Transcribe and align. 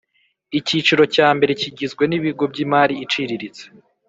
Icyiciro 0.59 1.03
cya 1.15 1.27
mbere 1.35 1.51
kigizwe 1.61 2.03
n 2.07 2.13
ibigo 2.17 2.43
by 2.51 2.57
imari 2.65 2.93
iciriritse 3.05 3.63